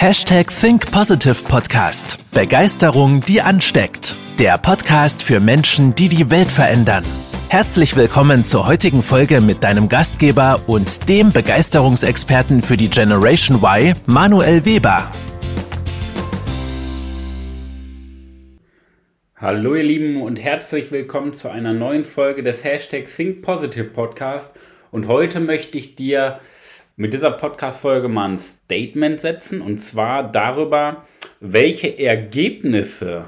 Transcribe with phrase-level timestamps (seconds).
[0.00, 2.24] Hashtag Think Positive Podcast.
[2.32, 4.16] Begeisterung, die ansteckt.
[4.38, 7.04] Der Podcast für Menschen, die die Welt verändern.
[7.50, 13.94] Herzlich willkommen zur heutigen Folge mit deinem Gastgeber und dem Begeisterungsexperten für die Generation Y,
[14.06, 15.12] Manuel Weber.
[19.36, 24.58] Hallo ihr Lieben und herzlich willkommen zu einer neuen Folge des Hashtag Think Positive Podcast.
[24.90, 26.40] Und heute möchte ich dir
[27.00, 31.06] mit dieser Podcast-Folge mal ein Statement setzen und zwar darüber,
[31.40, 33.24] welche Ergebnisse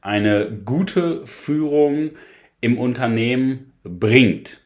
[0.00, 2.12] eine gute Führung
[2.62, 4.62] im Unternehmen bringt.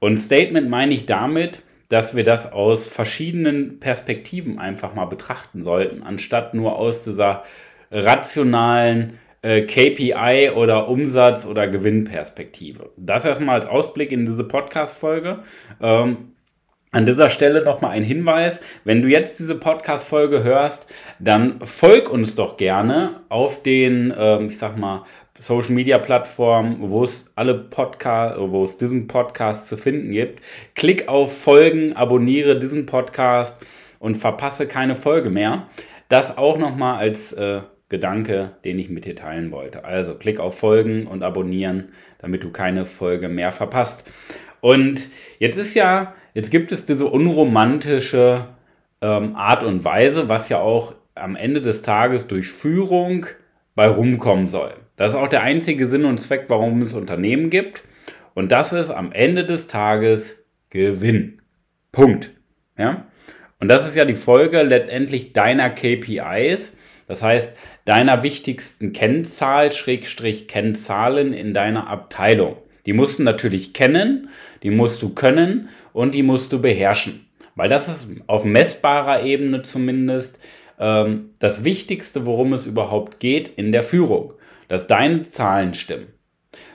[0.00, 6.02] Und Statement meine ich damit, dass wir das aus verschiedenen Perspektiven einfach mal betrachten sollten,
[6.02, 7.44] anstatt nur aus dieser
[7.90, 12.90] rationalen äh, KPI oder Umsatz- oder Gewinnperspektive.
[12.98, 15.38] Das erstmal als Ausblick in diese Podcast-Folge.
[15.80, 16.33] Ähm,
[16.94, 22.36] an dieser Stelle nochmal ein Hinweis, wenn du jetzt diese Podcast-Folge hörst, dann folg uns
[22.36, 25.04] doch gerne auf den, ähm, ich sag mal,
[25.36, 30.40] Social Media Plattformen, wo es alle Podcast, wo es diesen Podcast zu finden gibt.
[30.76, 33.60] Klick auf Folgen, abonniere diesen Podcast
[33.98, 35.66] und verpasse keine Folge mehr.
[36.08, 39.84] Das auch nochmal als äh, Gedanke, den ich mit dir teilen wollte.
[39.84, 41.88] Also klick auf Folgen und abonnieren,
[42.20, 44.08] damit du keine Folge mehr verpasst.
[44.60, 45.08] Und
[45.40, 48.46] jetzt ist ja Jetzt gibt es diese unromantische
[49.00, 53.26] ähm, Art und Weise, was ja auch am Ende des Tages durch Führung
[53.76, 54.74] bei rumkommen soll.
[54.96, 57.84] Das ist auch der einzige Sinn und Zweck, warum es Unternehmen gibt.
[58.34, 61.40] Und das ist am Ende des Tages Gewinn.
[61.92, 62.32] Punkt.
[62.76, 63.06] Ja?
[63.60, 66.76] Und das ist ja die Folge letztendlich deiner KPIs.
[67.06, 72.56] Das heißt, deiner wichtigsten Kennzahl, Schrägstrich Kennzahlen in deiner Abteilung.
[72.86, 74.28] Die musst du natürlich kennen,
[74.62, 77.26] die musst du können und die musst du beherrschen.
[77.54, 80.38] Weil das ist auf messbarer Ebene zumindest
[80.78, 84.34] ähm, das Wichtigste, worum es überhaupt geht in der Führung.
[84.68, 86.06] Dass deine Zahlen stimmen.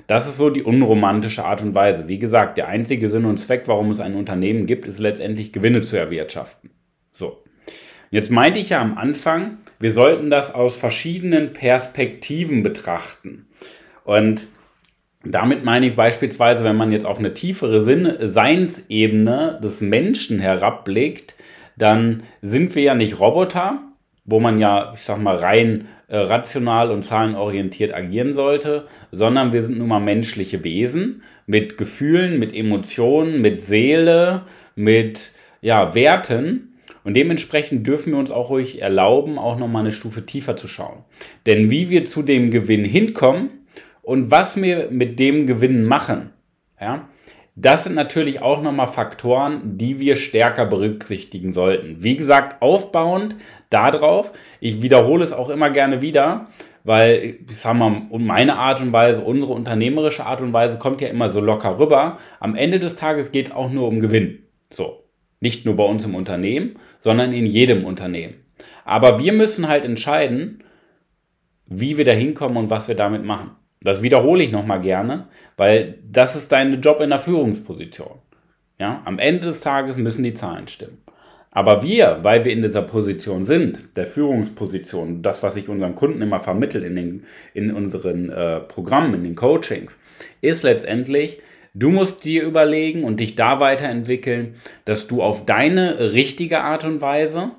[0.08, 2.08] Das ist so die unromantische Art und Weise.
[2.08, 5.82] Wie gesagt, der einzige Sinn und Zweck, warum es ein Unternehmen gibt, ist letztendlich Gewinne
[5.82, 6.72] zu erwirtschaften.
[7.14, 7.44] So.
[8.12, 13.48] Jetzt meinte ich ja am Anfang, wir sollten das aus verschiedenen Perspektiven betrachten.
[14.04, 14.48] Und
[15.24, 21.36] damit meine ich beispielsweise, wenn man jetzt auf eine tiefere Sinn Seinsebene des Menschen herabblickt,
[21.78, 23.82] dann sind wir ja nicht Roboter,
[24.26, 29.62] wo man ja, ich sag mal, rein äh, rational und zahlenorientiert agieren sollte, sondern wir
[29.62, 34.44] sind nun mal menschliche Wesen mit Gefühlen, mit Emotionen, mit Seele,
[34.76, 35.32] mit
[35.62, 36.78] ja, Werten.
[37.04, 41.04] Und dementsprechend dürfen wir uns auch ruhig erlauben, auch nochmal eine Stufe tiefer zu schauen.
[41.46, 43.50] Denn wie wir zu dem Gewinn hinkommen,
[44.10, 46.32] und was wir mit dem Gewinn machen,
[46.82, 47.08] ja,
[47.56, 52.02] das sind natürlich auch nochmal Faktoren, die wir stärker berücksichtigen sollten.
[52.02, 53.36] Wie gesagt, aufbauend
[53.70, 56.48] darauf, ich wiederhole es auch immer gerne wieder,
[56.84, 61.10] weil, ich sag mal, meine Art und Weise, unsere unternehmerische Art und Weise kommt ja
[61.10, 62.18] immer so locker rüber.
[62.40, 64.40] Am Ende des Tages geht es auch nur um Gewinn.
[64.72, 65.04] So.
[65.40, 68.34] Nicht nur bei uns im Unternehmen, sondern in jedem Unternehmen.
[68.86, 70.64] Aber wir müssen halt entscheiden,
[71.68, 73.52] wie wir da hinkommen und was wir damit machen.
[73.82, 78.20] Das wiederhole ich nochmal gerne, weil das ist dein Job in der Führungsposition.
[78.78, 80.98] Ja, am Ende des Tages müssen die Zahlen stimmen.
[81.52, 86.22] Aber wir, weil wir in dieser Position sind, der Führungsposition, das, was ich unseren Kunden
[86.22, 87.24] immer vermittelt in, den,
[87.54, 90.00] in unseren äh, Programmen, in den Coachings,
[90.42, 91.42] ist letztendlich,
[91.74, 97.02] du musst dir überlegen und dich da weiterentwickeln, dass du auf deine richtige Art und
[97.02, 97.52] Weise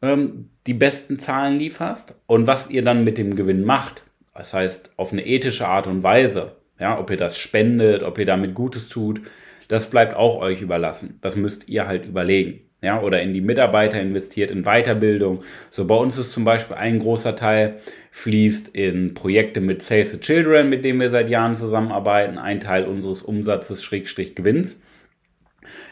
[0.00, 4.04] ähm, die besten Zahlen lieferst und was ihr dann mit dem Gewinn macht.
[4.38, 6.52] Das heißt, auf eine ethische Art und Weise.
[6.78, 9.20] Ja, ob ihr das spendet, ob ihr damit Gutes tut,
[9.66, 11.18] das bleibt auch euch überlassen.
[11.22, 12.60] Das müsst ihr halt überlegen.
[12.80, 15.42] Ja, oder in die Mitarbeiter investiert, in Weiterbildung.
[15.72, 17.80] So bei uns ist zum Beispiel ein großer Teil
[18.12, 22.38] fließt in Projekte mit Save the Children, mit denen wir seit Jahren zusammenarbeiten.
[22.38, 24.80] Ein Teil unseres Umsatzes Schrägstrich Gewinns.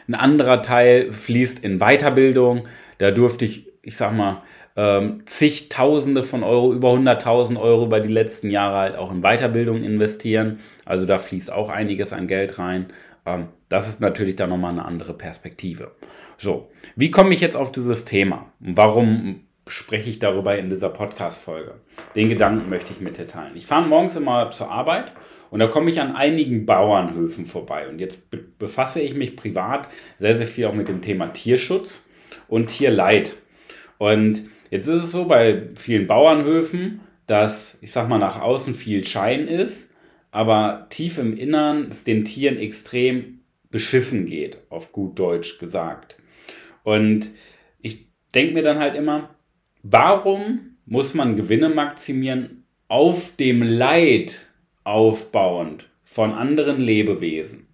[0.07, 2.69] Ein anderer Teil fließt in Weiterbildung.
[2.97, 4.43] Da durfte ich, ich sag mal,
[4.75, 9.81] ähm, zigtausende von Euro, über 100.000 Euro über die letzten Jahre halt auch in Weiterbildung
[9.81, 10.59] investieren.
[10.83, 12.87] Also da fließt auch einiges an Geld rein.
[13.25, 15.91] Ähm, das ist natürlich dann nochmal eine andere Perspektive.
[16.37, 18.51] So, wie komme ich jetzt auf dieses Thema?
[18.59, 21.75] Warum spreche ich darüber in dieser Podcast-Folge?
[22.13, 23.55] Den Gedanken möchte ich mit dir teilen.
[23.55, 25.13] Ich fahre morgens immer zur Arbeit
[25.49, 27.87] und da komme ich an einigen Bauernhöfen vorbei.
[27.87, 29.87] Und jetzt be befasse ich mich privat
[30.19, 32.05] sehr, sehr viel auch mit dem Thema Tierschutz
[32.49, 33.37] und Tierleid.
[33.97, 39.05] Und Jetzt ist es so bei vielen Bauernhöfen, dass, ich sag mal, nach außen viel
[39.05, 39.93] Schein ist,
[40.31, 43.39] aber tief im Innern es den Tieren extrem
[43.69, 46.17] beschissen geht, auf gut Deutsch gesagt.
[46.83, 47.29] Und
[47.81, 49.35] ich denke mir dann halt immer,
[49.83, 54.47] warum muss man Gewinne maximieren auf dem Leid
[54.83, 57.67] aufbauend von anderen Lebewesen?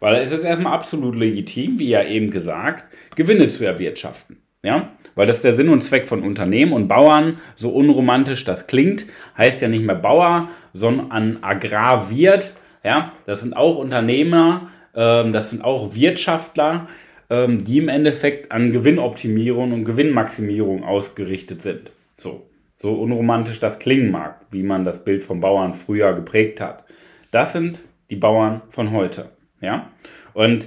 [0.00, 4.47] Weil es ist erstmal absolut legitim, wie ja eben gesagt, Gewinne zu erwirtschaften.
[4.62, 4.92] Ja?
[5.14, 9.06] Weil das ist der Sinn und Zweck von Unternehmen und Bauern, so unromantisch das klingt,
[9.36, 12.54] heißt ja nicht mehr Bauer, sondern Agrarwirt.
[12.84, 13.12] Ja?
[13.26, 16.88] Das sind auch Unternehmer, ähm, das sind auch Wirtschaftler,
[17.30, 21.90] ähm, die im Endeffekt an Gewinnoptimierung und Gewinnmaximierung ausgerichtet sind.
[22.16, 26.84] So, so unromantisch das klingen mag, wie man das Bild vom Bauern früher geprägt hat.
[27.30, 29.30] Das sind die Bauern von heute.
[29.60, 29.90] Ja?
[30.32, 30.66] Und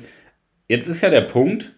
[0.68, 1.74] jetzt ist ja der Punkt,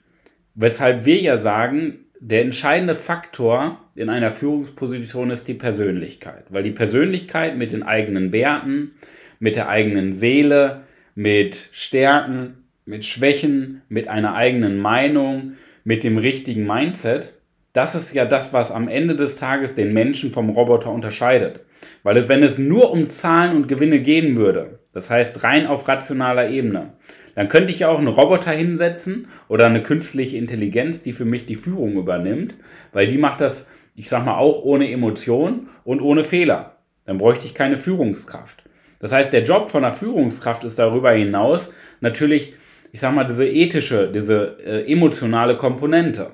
[0.55, 6.71] weshalb wir ja sagen, der entscheidende Faktor in einer Führungsposition ist die Persönlichkeit, weil die
[6.71, 8.91] Persönlichkeit mit den eigenen Werten,
[9.39, 10.83] mit der eigenen Seele,
[11.15, 17.33] mit Stärken, mit Schwächen, mit einer eigenen Meinung, mit dem richtigen Mindset,
[17.73, 21.59] das ist ja das, was am Ende des Tages den Menschen vom Roboter unterscheidet.
[22.03, 26.49] Weil wenn es nur um Zahlen und Gewinne gehen würde, das heißt rein auf rationaler
[26.49, 26.93] Ebene,
[27.35, 31.45] dann könnte ich ja auch einen Roboter hinsetzen oder eine künstliche Intelligenz, die für mich
[31.45, 32.55] die Führung übernimmt,
[32.91, 36.77] weil die macht das, ich sag mal, auch ohne Emotion und ohne Fehler.
[37.05, 38.63] Dann bräuchte ich keine Führungskraft.
[38.99, 42.53] Das heißt, der Job von einer Führungskraft ist darüber hinaus natürlich,
[42.91, 46.31] ich sag mal, diese ethische, diese äh, emotionale Komponente.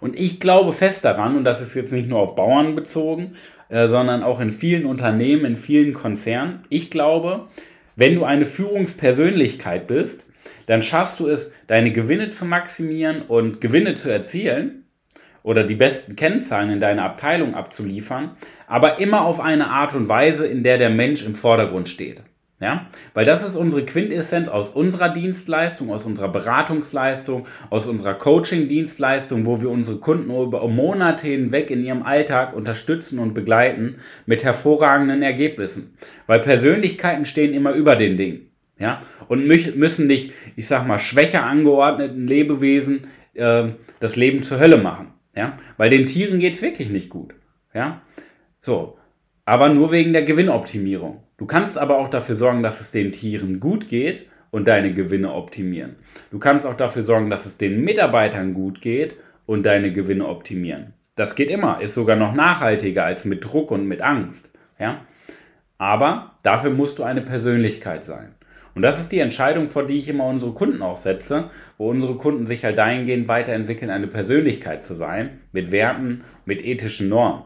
[0.00, 3.32] Und ich glaube fest daran, und das ist jetzt nicht nur auf Bauern bezogen,
[3.68, 7.48] äh, sondern auch in vielen Unternehmen, in vielen Konzernen, ich glaube,
[7.98, 10.24] wenn du eine Führungspersönlichkeit bist,
[10.66, 14.84] dann schaffst du es, deine Gewinne zu maximieren und Gewinne zu erzielen
[15.42, 18.36] oder die besten Kennzahlen in deiner Abteilung abzuliefern,
[18.68, 22.22] aber immer auf eine Art und Weise, in der der Mensch im Vordergrund steht.
[22.60, 29.46] Ja, weil das ist unsere Quintessenz aus unserer Dienstleistung, aus unserer Beratungsleistung, aus unserer Coaching-Dienstleistung,
[29.46, 35.22] wo wir unsere Kunden über Monate hinweg in ihrem Alltag unterstützen und begleiten mit hervorragenden
[35.22, 35.96] Ergebnissen.
[36.26, 38.50] Weil Persönlichkeiten stehen immer über den Dingen.
[38.76, 43.68] Ja, und müssen nicht, ich sag mal, schwächer angeordneten Lebewesen äh,
[44.00, 45.12] das Leben zur Hölle machen.
[45.36, 47.34] Ja, weil den Tieren geht's wirklich nicht gut.
[47.72, 48.02] Ja,
[48.58, 48.98] so.
[49.44, 51.22] Aber nur wegen der Gewinnoptimierung.
[51.38, 55.32] Du kannst aber auch dafür sorgen, dass es den Tieren gut geht und deine Gewinne
[55.32, 55.94] optimieren.
[56.30, 60.94] Du kannst auch dafür sorgen, dass es den Mitarbeitern gut geht und deine Gewinne optimieren.
[61.14, 64.52] Das geht immer, ist sogar noch nachhaltiger als mit Druck und mit Angst.
[64.80, 65.02] Ja?
[65.78, 68.34] Aber dafür musst du eine Persönlichkeit sein.
[68.74, 72.16] Und das ist die Entscheidung, vor die ich immer unsere Kunden auch setze, wo unsere
[72.16, 77.42] Kunden sich halt dahingehend weiterentwickeln, eine Persönlichkeit zu sein, mit Werten, mit ethischen Normen.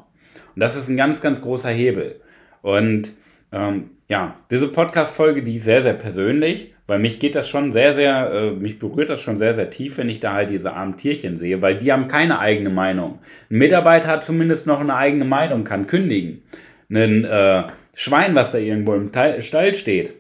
[0.55, 2.21] Und das ist ein ganz, ganz großer Hebel.
[2.61, 3.15] Und
[3.53, 7.93] ähm, ja, diese Podcast-Folge, die ist sehr, sehr persönlich, weil mich geht das schon sehr,
[7.93, 10.97] sehr, äh, mich berührt das schon sehr, sehr tief, wenn ich da halt diese armen
[10.97, 13.21] Tierchen sehe, weil die haben keine eigene Meinung.
[13.51, 16.43] Ein Mitarbeiter hat zumindest noch eine eigene Meinung, kann kündigen.
[16.91, 17.65] Ein äh,
[17.95, 19.11] Schwein, was da irgendwo im
[19.41, 20.15] Stall steht,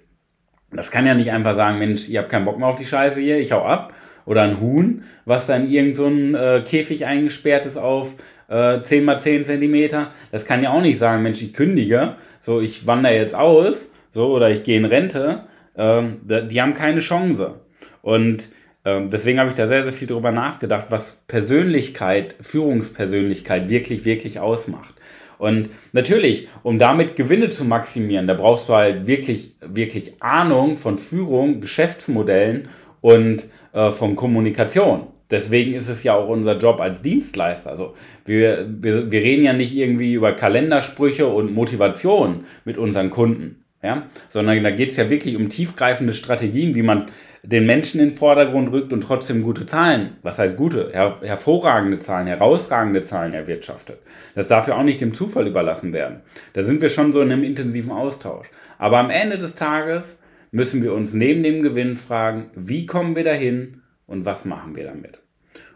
[0.70, 3.20] das kann ja nicht einfach sagen, Mensch, ihr habt keinen Bock mehr auf die Scheiße
[3.20, 3.92] hier, ich hau ab.
[4.24, 8.14] Oder ein Huhn, was dann irgend so ein äh, Käfig eingesperrt ist auf
[8.52, 10.12] äh, 10 mal 10 Zentimeter.
[10.30, 14.26] Das kann ja auch nicht sagen, Mensch, ich kündige, so ich wandere jetzt aus, so
[14.26, 15.44] oder ich gehe in Rente.
[15.76, 17.60] Ähm, die haben keine Chance.
[18.02, 18.50] Und
[18.84, 24.38] ähm, deswegen habe ich da sehr, sehr viel drüber nachgedacht, was Persönlichkeit, Führungspersönlichkeit wirklich, wirklich
[24.38, 24.94] ausmacht.
[25.38, 30.96] Und natürlich, um damit Gewinne zu maximieren, da brauchst du halt wirklich, wirklich Ahnung von
[30.96, 32.68] Führung, Geschäftsmodellen
[33.00, 35.08] und äh, von Kommunikation.
[35.30, 37.70] Deswegen ist es ja auch unser Job als Dienstleister.
[37.70, 43.64] Also wir, wir, wir reden ja nicht irgendwie über Kalendersprüche und Motivation mit unseren Kunden,
[43.82, 44.06] ja?
[44.28, 47.06] sondern da geht es ja wirklich um tiefgreifende Strategien, wie man
[47.42, 51.98] den Menschen in den Vordergrund rückt und trotzdem gute Zahlen, was heißt gute, her, hervorragende
[51.98, 53.98] Zahlen, herausragende Zahlen erwirtschaftet.
[54.36, 56.20] Das darf ja auch nicht dem Zufall überlassen werden.
[56.52, 58.48] Da sind wir schon so in einem intensiven Austausch.
[58.78, 60.20] Aber am Ende des Tages
[60.52, 63.81] müssen wir uns neben dem Gewinn fragen, wie kommen wir dahin
[64.12, 65.18] und was machen wir damit?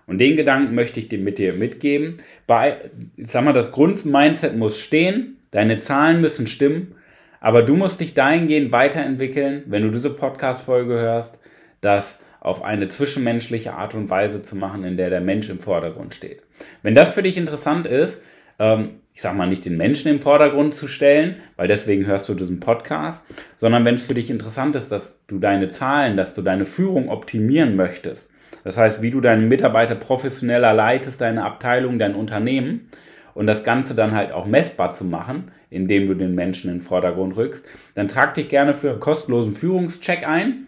[0.07, 2.19] Und den Gedanken möchte ich dir mit dir mitgeben.
[2.47, 6.95] Bei, ich sag mal, das Grundmindset muss stehen, deine Zahlen müssen stimmen,
[7.41, 11.41] aber du musst dich dahingehend weiterentwickeln, wenn du diese Podcast-Folge hörst,
[11.81, 16.15] das auf eine zwischenmenschliche Art und Weise zu machen, in der der Mensch im Vordergrund
[16.15, 16.43] steht.
[16.83, 18.23] Wenn das für dich interessant ist,
[18.59, 22.35] ähm, ich sag mal, nicht den Menschen im Vordergrund zu stellen, weil deswegen hörst du
[22.35, 26.43] diesen Podcast, sondern wenn es für dich interessant ist, dass du deine Zahlen, dass du
[26.43, 28.31] deine Führung optimieren möchtest,
[28.63, 32.91] das heißt, wie du deinen Mitarbeiter professioneller leitest, deine Abteilung, dein Unternehmen
[33.33, 36.83] und das Ganze dann halt auch messbar zu machen, indem du den Menschen in den
[36.83, 40.66] Vordergrund rückst, dann trag dich gerne für einen kostenlosen Führungscheck ein.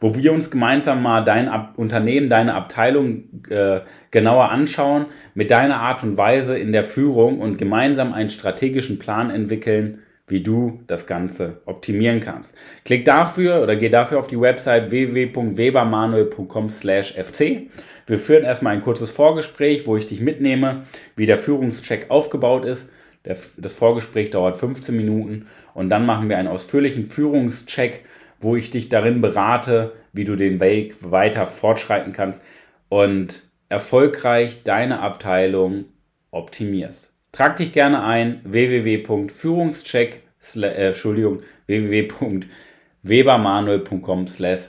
[0.00, 5.80] Wo wir uns gemeinsam mal dein Ab Unternehmen, deine Abteilung äh, genauer anschauen, mit deiner
[5.80, 10.02] Art und Weise in der Führung und gemeinsam einen strategischen Plan entwickeln,
[10.32, 12.56] wie du das Ganze optimieren kannst.
[12.84, 17.68] Klick dafür oder geh dafür auf die Website www.webermanuel.com/fc.
[18.06, 20.84] Wir führen erstmal ein kurzes Vorgespräch, wo ich dich mitnehme,
[21.16, 22.90] wie der Führungscheck aufgebaut ist.
[23.24, 28.02] das Vorgespräch dauert 15 Minuten und dann machen wir einen ausführlichen Führungscheck,
[28.42, 32.42] wo ich dich darin berate, wie du den Weg weiter fortschreiten kannst
[32.88, 35.86] und erfolgreich deine Abteilung
[36.30, 37.12] optimierst.
[37.32, 40.22] Trag dich gerne ein www.führungscheck
[40.56, 44.68] äh, Entschuldigung www.webermanuel.com slash,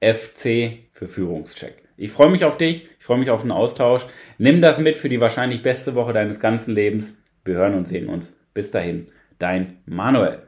[0.00, 1.82] fc für Führungscheck.
[1.96, 4.06] Ich freue mich auf dich, ich freue mich auf den Austausch.
[4.38, 7.20] Nimm das mit für die wahrscheinlich beste Woche deines ganzen Lebens.
[7.44, 8.38] Wir hören und sehen uns.
[8.54, 10.47] Bis dahin, dein Manuel.